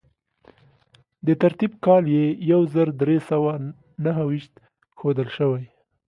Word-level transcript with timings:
د 1.25 1.27
ترتیب 1.41 1.71
کال 1.85 2.03
یې 2.15 2.25
یو 2.51 2.61
زر 2.73 2.87
درې 3.01 3.17
سوه 3.29 3.51
نهه 4.03 4.23
ویشت 4.29 4.53
ښودل 4.99 5.29
شوی. 5.37 5.65